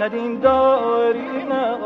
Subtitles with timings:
[0.00, 1.78] ندین داری نه.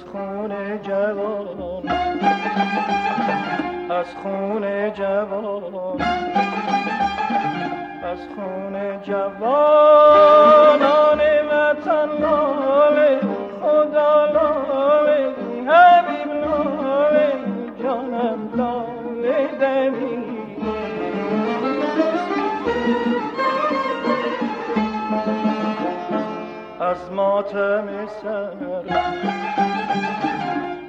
[0.00, 1.88] از خون جوان.
[3.90, 6.00] از خون جوان.
[8.02, 9.60] از خون جوانان
[11.50, 13.20] وطن لاله
[13.62, 15.34] خدا لاله
[15.68, 17.32] حبیب لاله
[17.82, 19.90] جانم لاله
[26.80, 29.49] از ماتم سر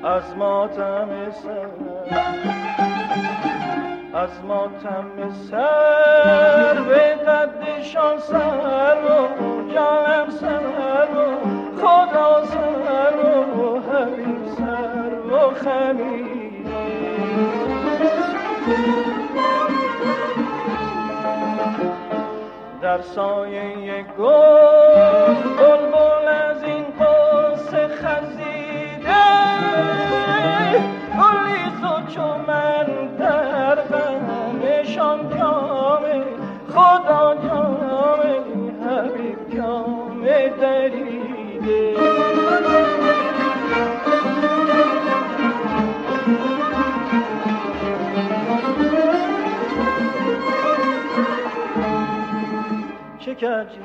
[0.04, 1.68] از ماتم سر
[4.14, 9.28] از ماتم سر به قدشان سر و
[9.74, 11.36] جانم سر و
[11.78, 13.16] خدا سر
[13.58, 16.32] و حبیب سر و خمیر
[22.82, 25.81] در سایه گل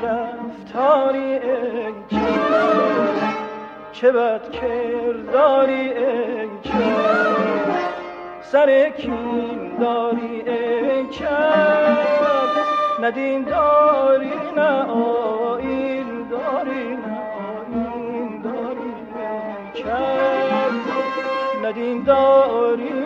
[0.02, 1.92] رفتاری ای
[3.92, 6.48] چه؟ بد کرداری ای
[8.40, 11.04] سر کین داری ای
[13.02, 17.18] ندین داری نه آین داری نه
[17.64, 18.92] آین داری
[19.84, 19.92] ای
[21.64, 23.05] ندین داری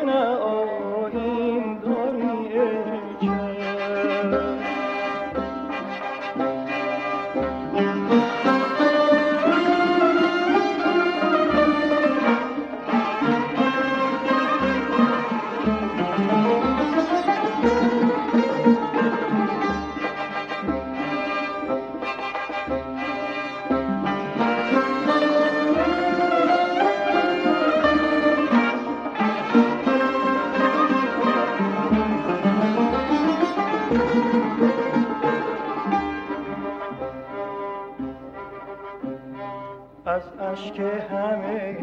[40.60, 41.76] اشک همه.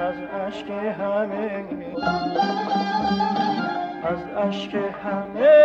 [0.00, 0.14] از
[0.46, 1.64] اشک همه.
[4.04, 5.56] از اشک همه.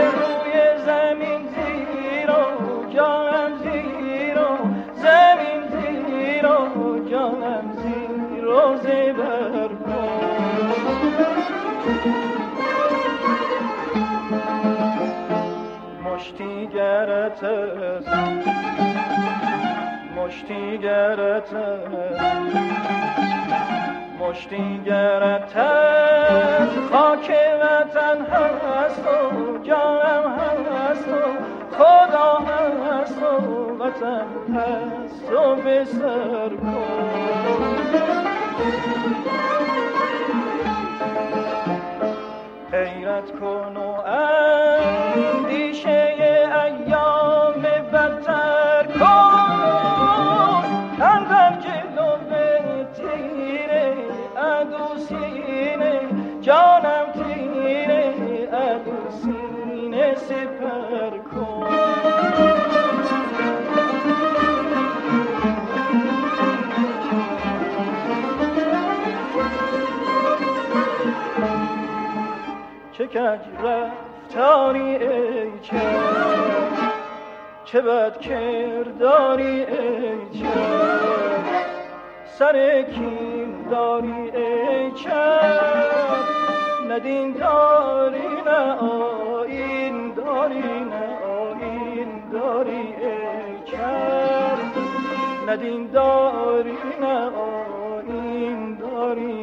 [0.00, 4.58] روی زمین زیر و جانم زیر و
[4.94, 9.68] زمین زیر و جانم زیر و زبر
[16.04, 18.08] مشتی گرت است.
[20.18, 21.52] مشتی گرت
[24.20, 25.52] مشتی گرت
[26.92, 27.32] خاک
[27.62, 30.36] وطن هست و جانم
[30.72, 31.20] هست و
[31.74, 33.24] خدا هست و
[33.78, 37.28] وطن هست و به سر کن.
[42.72, 43.76] حیرت کن
[60.18, 61.68] سپر کن.
[72.92, 75.80] چه کج رفتاری ای چه؟
[77.64, 80.48] چه بد کرداری ای چه؟
[82.26, 85.10] سر کین داری ای چه؟
[86.90, 89.17] ندین داری نه
[90.48, 93.76] آین آین داری ای چه
[95.48, 99.37] ندین داری نه آین داری.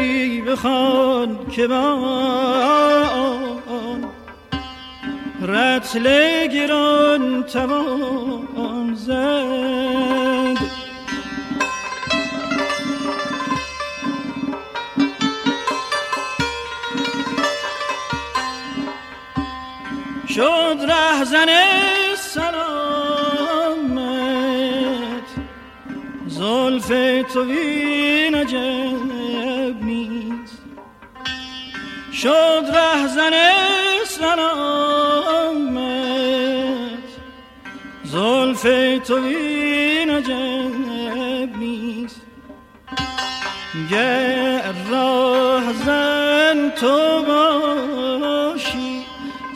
[0.00, 1.96] شعری بخوان که با
[5.42, 10.60] رتل گران توان زد.
[20.28, 21.46] شد رهزن
[22.16, 23.20] سلامت.
[26.26, 26.88] زلف
[27.32, 28.34] تو این
[32.22, 33.32] شد رهزن
[34.04, 35.50] سلامت
[38.04, 38.62] زلف
[39.06, 42.20] تو این عجب نیست.
[43.90, 49.04] گر راهزن تو باشی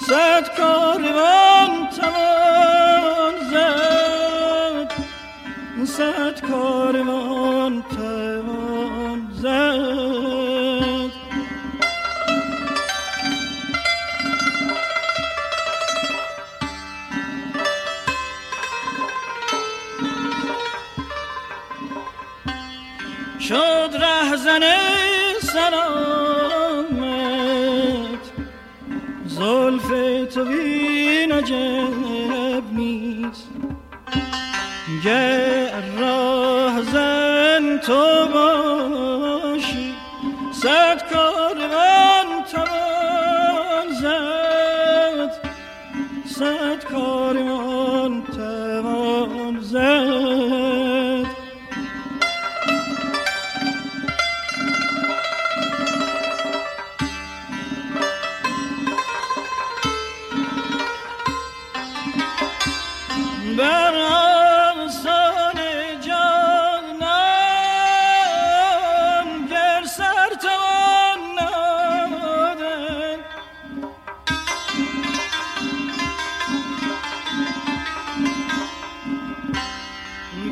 [0.07, 4.93] صد کاروان توان زد.
[5.85, 7.34] صد توان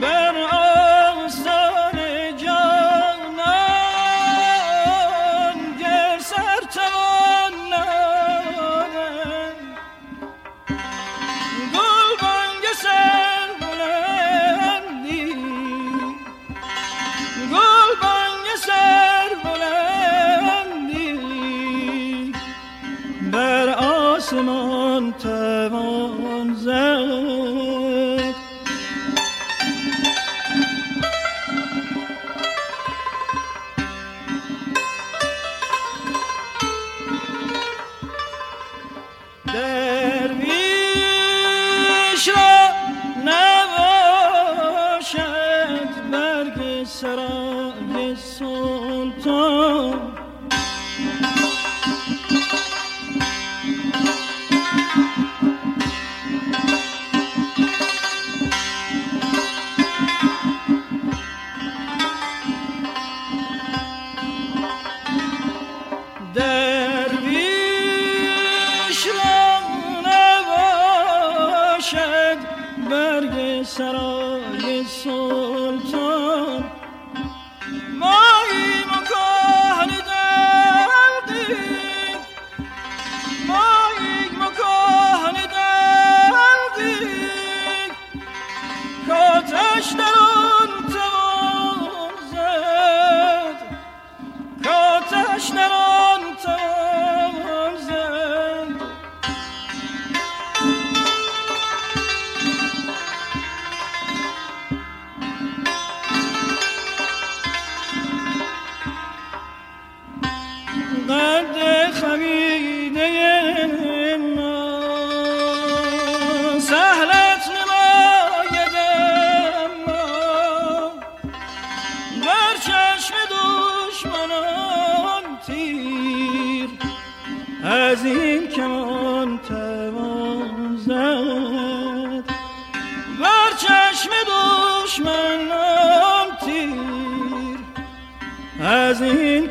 [0.03, 0.62] بر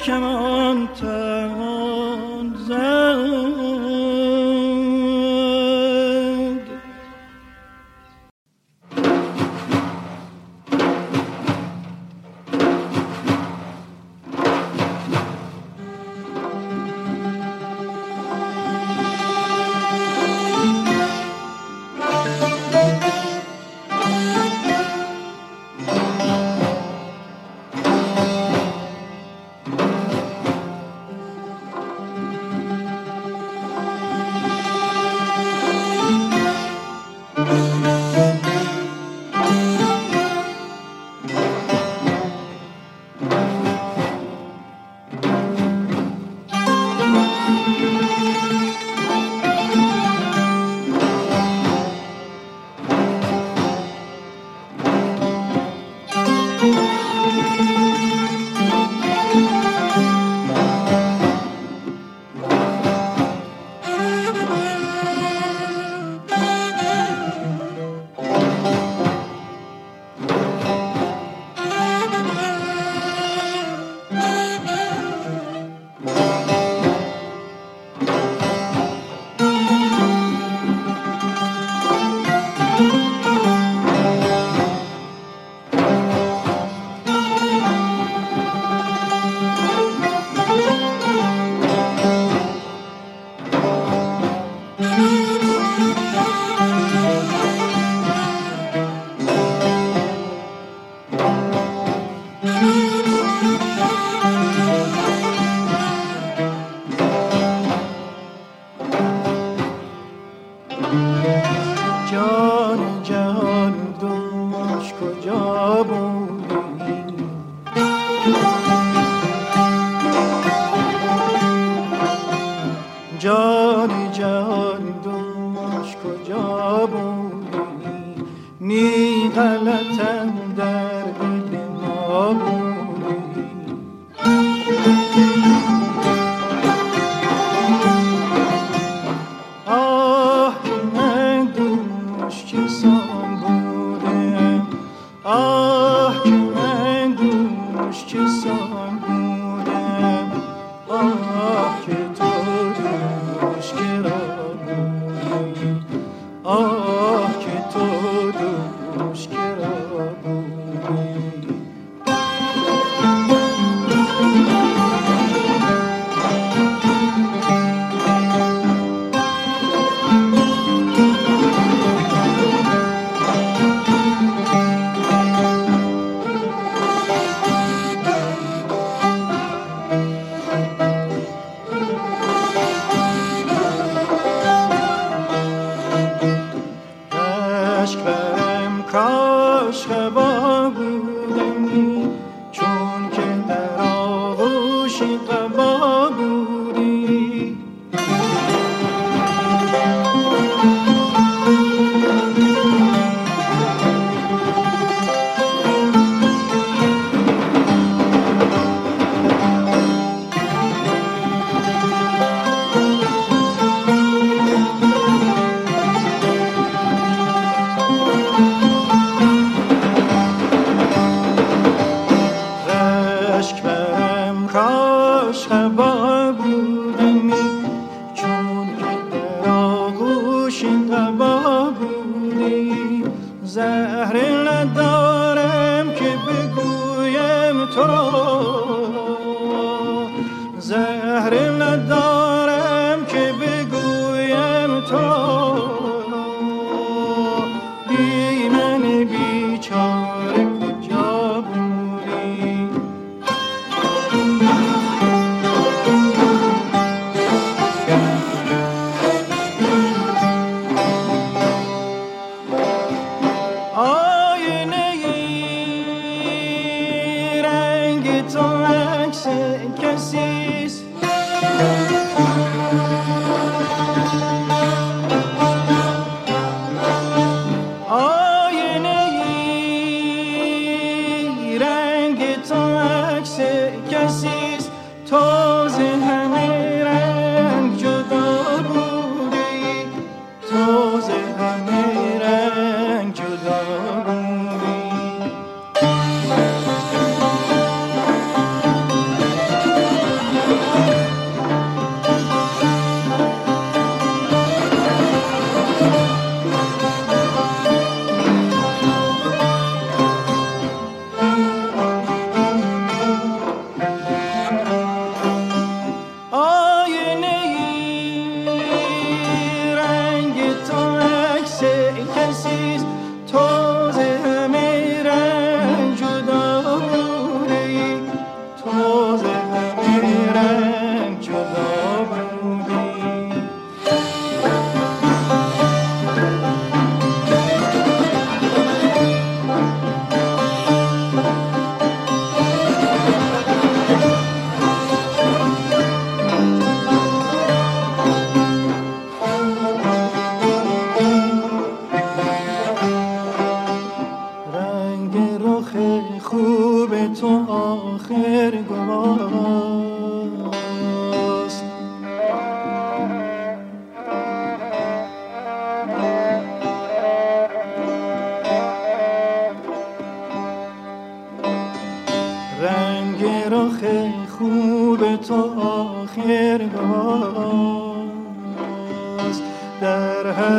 [0.05, 0.50] کمان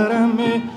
[0.02, 0.71] para me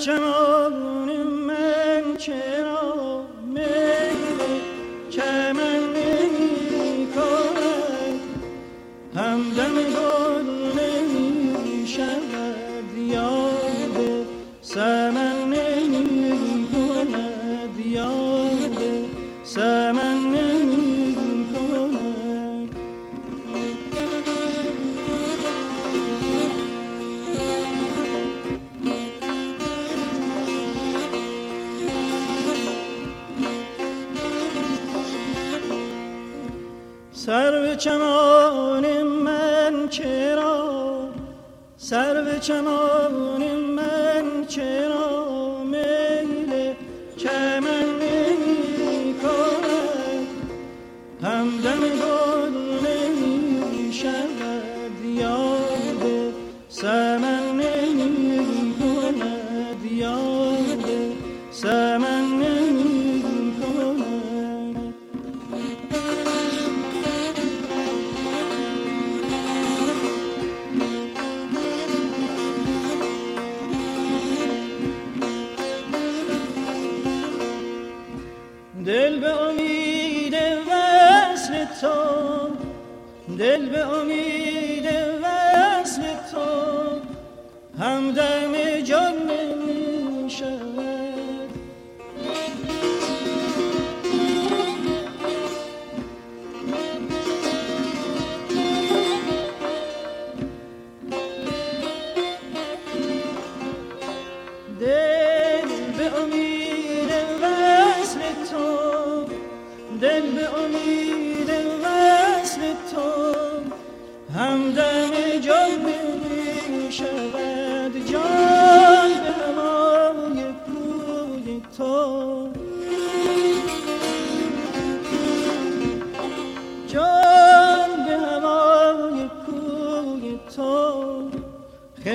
[0.00, 2.59] چنان من چرا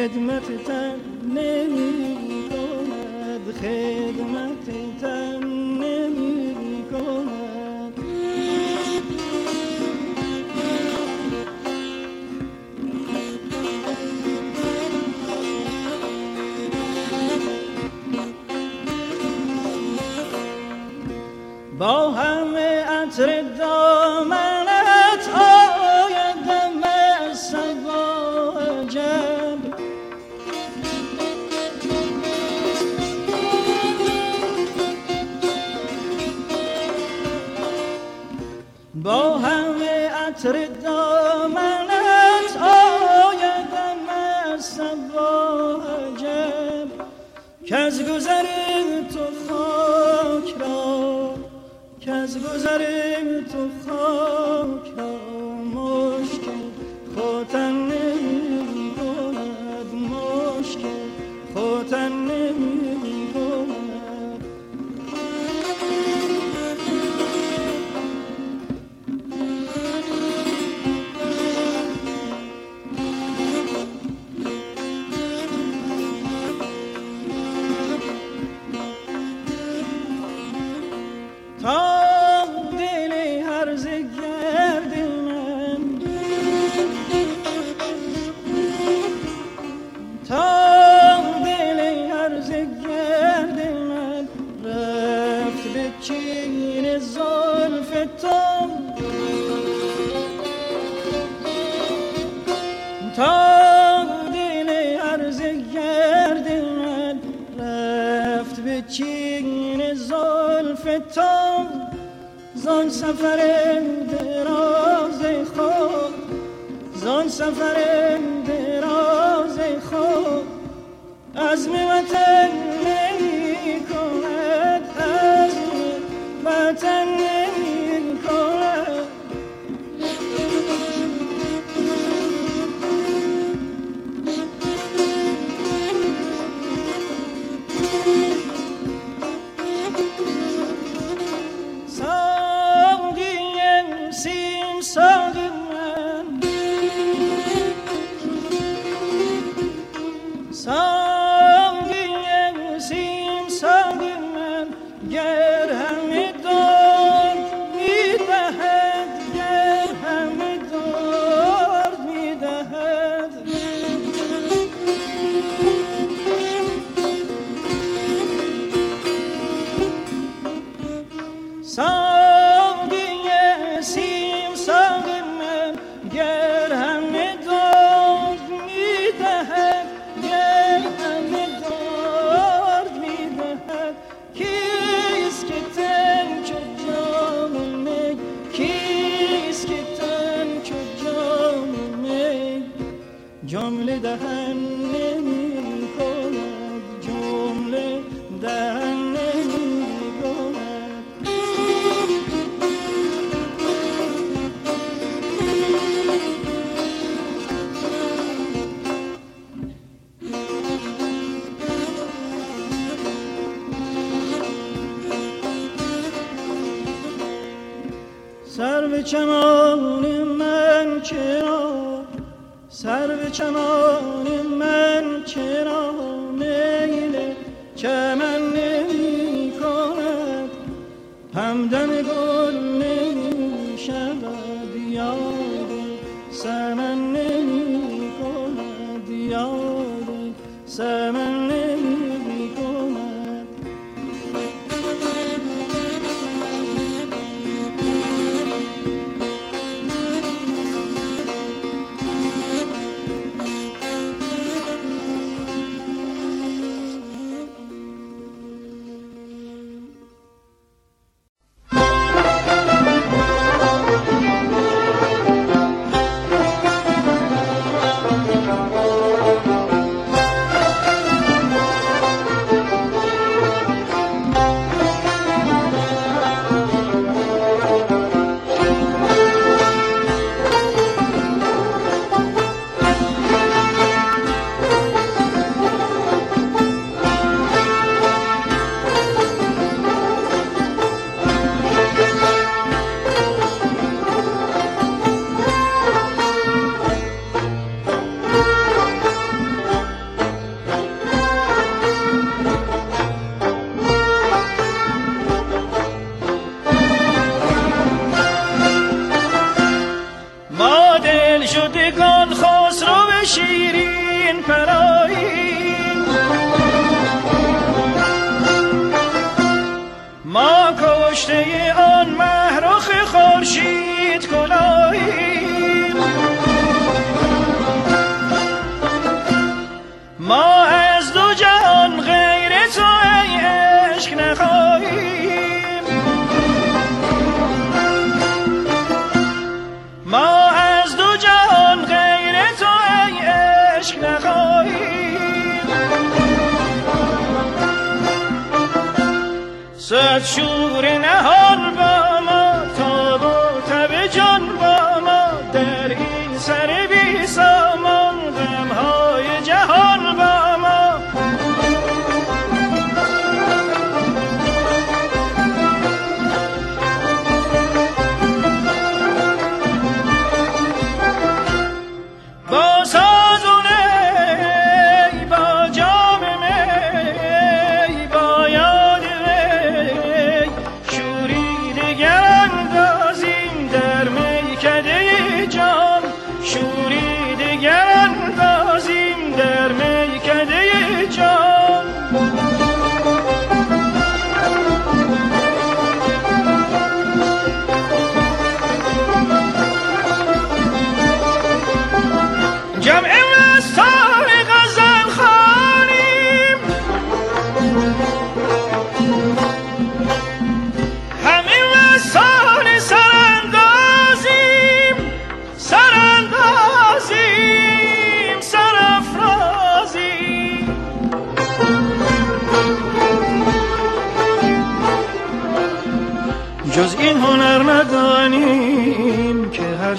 [0.06, 1.84] Hizmet tenlerim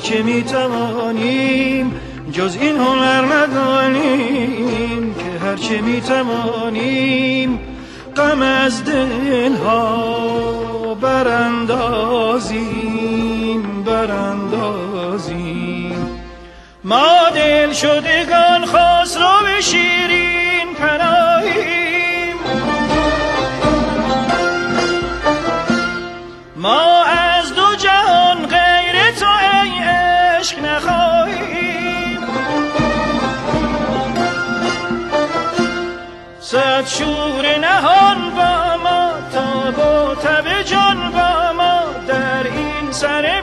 [0.03, 2.01] چه می توانیم
[2.33, 7.59] جز این هنر ندانیم که هرچه می توانیم
[8.17, 12.47] غم از دل ها براندازیم
[13.85, 15.17] براندازیم.
[16.85, 19.63] ما دل شدگان خواست رو به
[37.59, 41.83] نهان با ما تا با تب جان با ما.
[42.09, 43.36] در این سر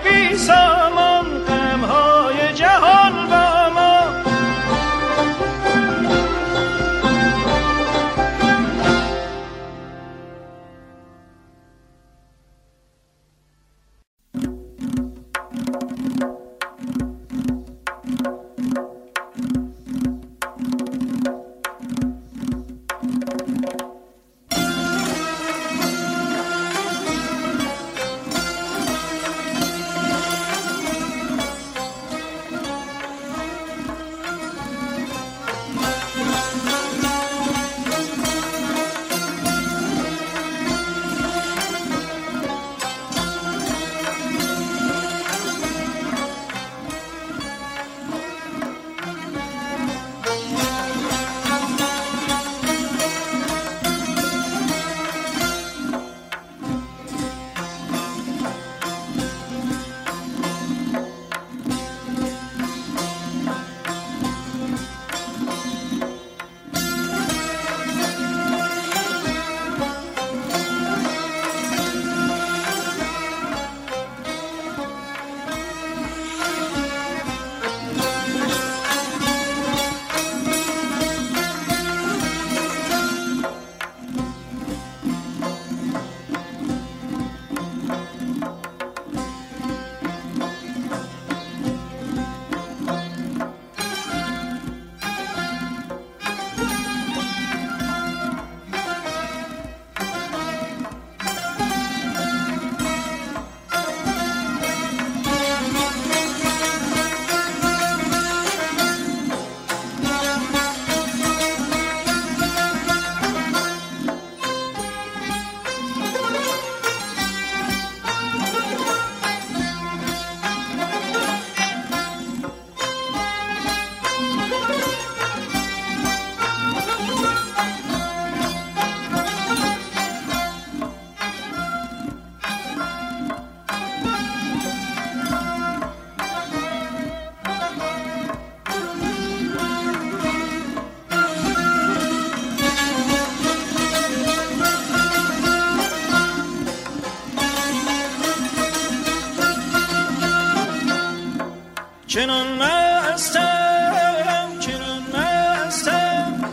[152.14, 156.50] چنان مستم چنان مستم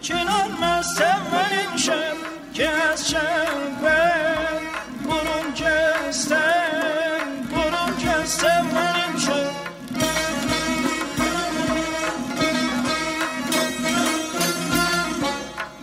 [0.00, 2.16] چنان مستم من این شب
[2.54, 3.80] که از شب
[5.04, 6.36] برون جستم
[7.50, 9.50] برون جستم من این شب.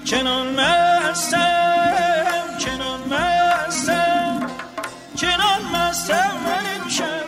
[0.05, 4.47] چنان مستم چنان مستم
[5.15, 7.23] چنان مستم من این شب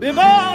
[0.00, 0.47] ببار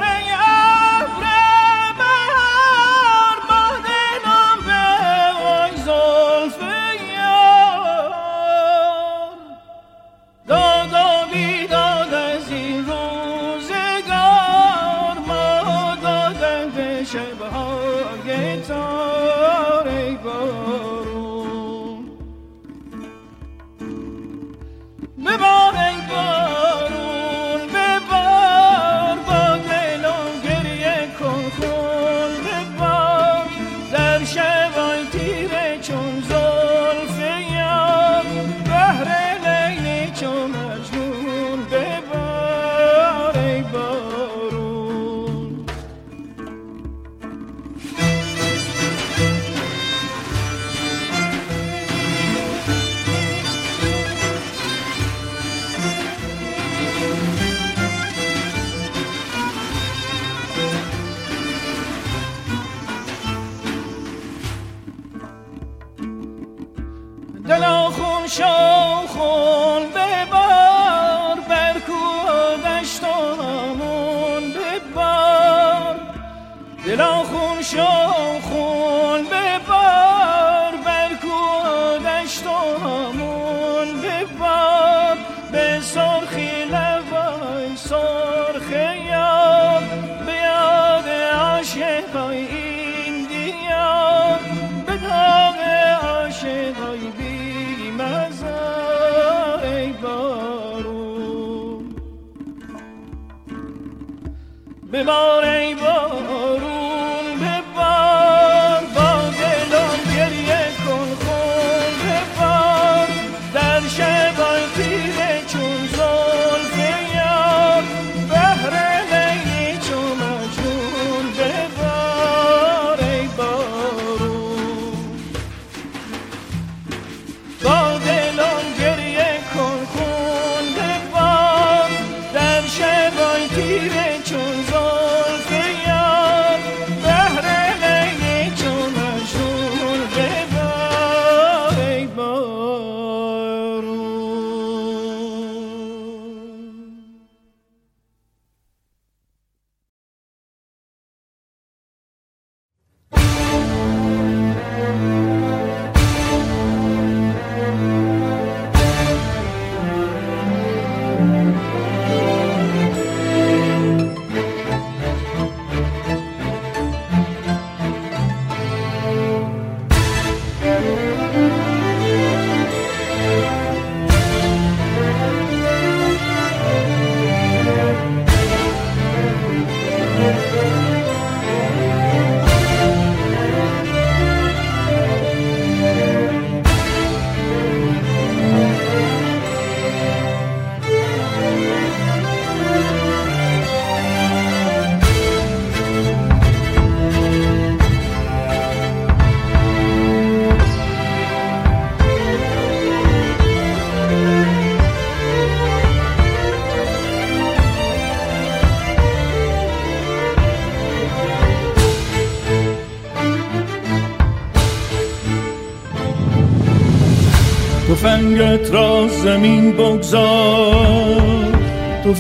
[219.24, 221.54] زمین بگذار.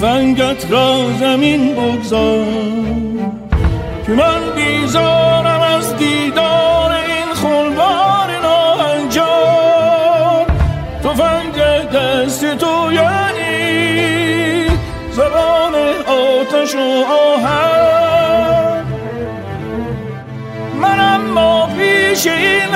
[0.02, 2.46] فنگت را زمین بگذار.
[4.06, 10.46] که من بیزارم از دیدار این خلوار ناهنجار.
[11.02, 11.56] فنگ
[11.94, 14.66] دست تو یعنی
[15.12, 15.76] زبان
[16.08, 17.04] آتش و
[17.36, 18.86] آهن.
[20.82, 22.74] من اما پیش این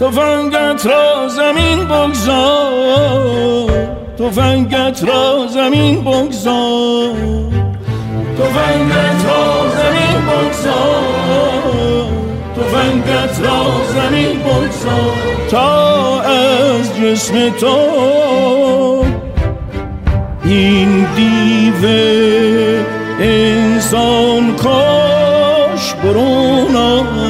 [0.00, 3.70] تفنگت را زمین بگذار.
[4.18, 7.16] تفنگت را زمین بگذار.
[8.38, 12.06] تفنگت را زمین بگذار.
[12.56, 13.64] تفنگت را
[13.94, 15.48] زمین بگذار.
[15.50, 17.76] تا از جسم تو
[20.44, 21.82] این دیو
[23.20, 27.25] انسان کاش برون آید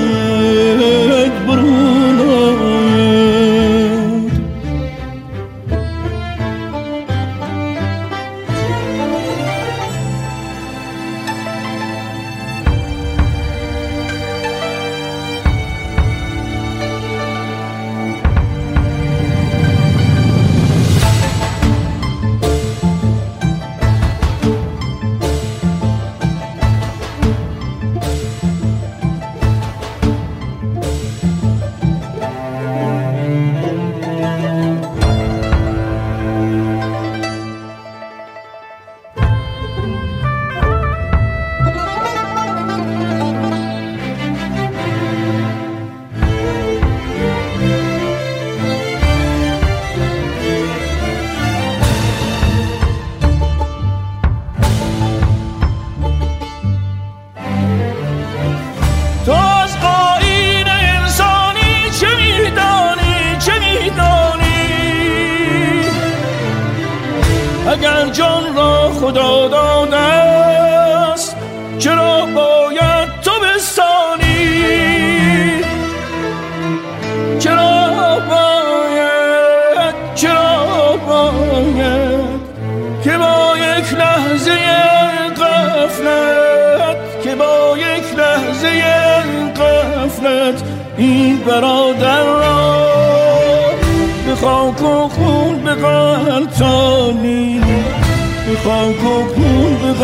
[98.86, 100.02] خاک و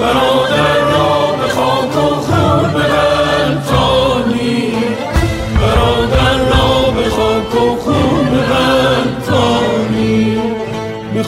[0.00, 4.58] برادر را به خاک و خون به غلطانی
[5.60, 10.22] برادر را به خاک خون غلطانی
[11.14, 11.22] به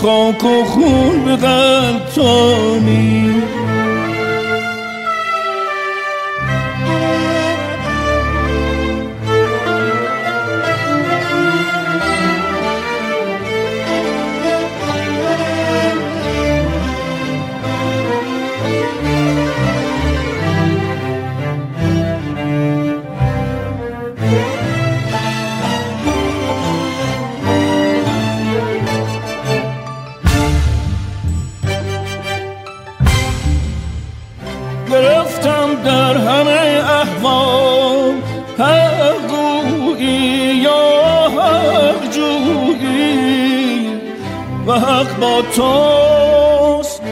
[0.65, 3.11] خون غلطانی
[45.57, 47.03] توست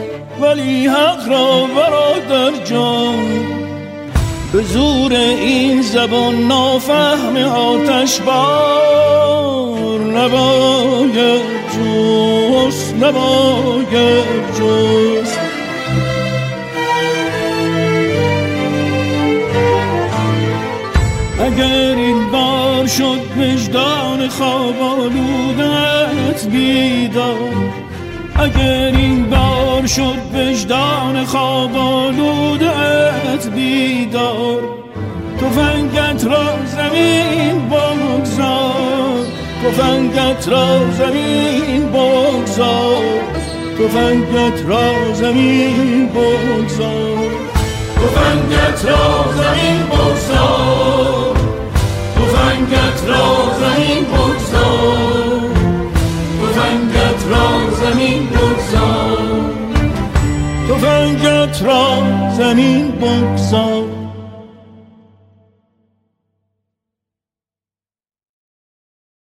[0.41, 3.59] ولی حق را برادر جان.
[4.53, 9.99] به زور این زبان نافهم آتش بار.
[9.99, 14.25] نباید جست نباید
[14.59, 15.39] جست.
[21.39, 27.48] اگر این بار شد وجدان خواب آلودت بیدار
[28.39, 34.61] اگر این بار شد وجدان خواب آلودت بیدار
[35.41, 39.25] تفنگت را زمین بگذار
[39.63, 43.03] تفنگت را زمین بگذار
[43.79, 47.29] تفنگت را زمین بگذار
[47.95, 51.35] تفنگت را زمین بگذار
[52.15, 54.48] تفنگت را زمین بگذار.
[57.99, 59.17] زمین بگذار.
[60.69, 63.83] تفنگت را زمین بگذار.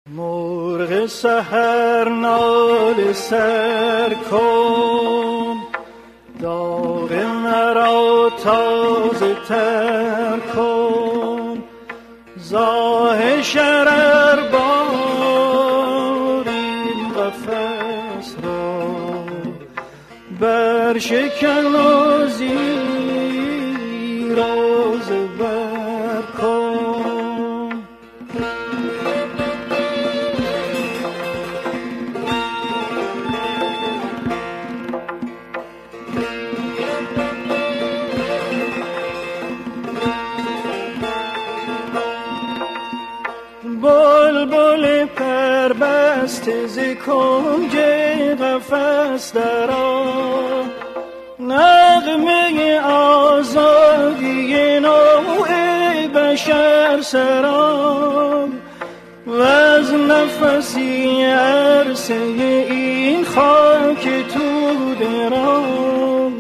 [0.10, 5.58] مرغ سهر نال سر کن.
[6.42, 11.64] داغ مرا تازه تر کن.
[12.38, 14.77] زاه شرر بار
[20.40, 22.68] بر شکن و زیر
[24.40, 27.84] و زبر کن
[43.82, 46.80] بلبل پر بسته ز
[48.70, 50.06] کنج قفس درا
[51.40, 55.48] نغمه آزادی نوع
[56.16, 58.54] بشر سرام
[59.28, 64.04] و از نفسی عرصه این خاک
[64.34, 66.34] تو درام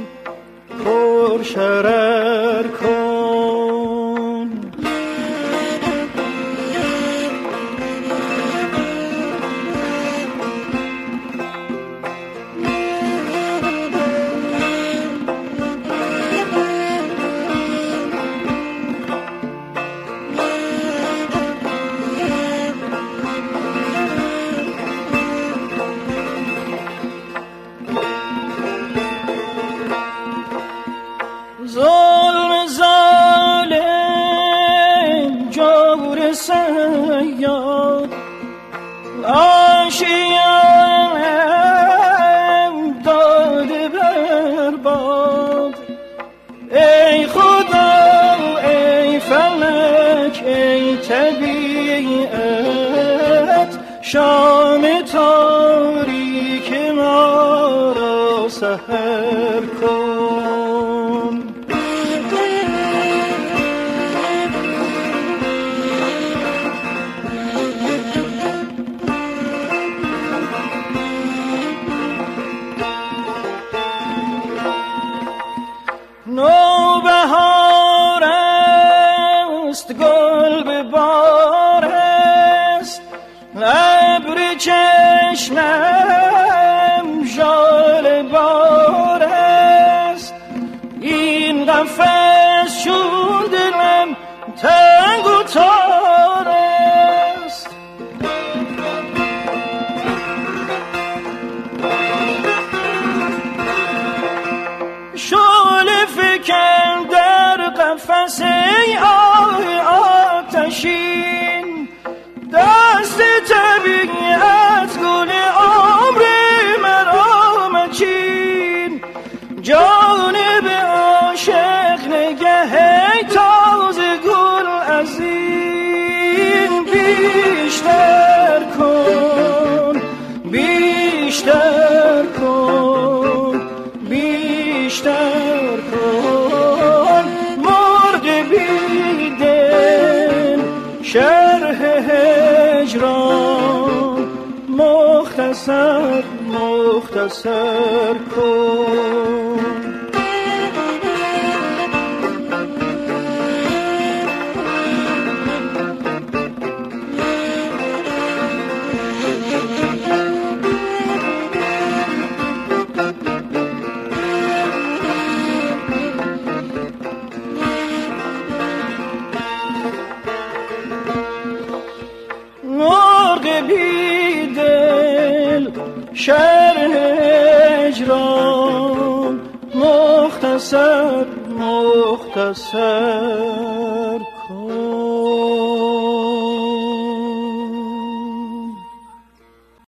[0.86, 2.47] پر شرر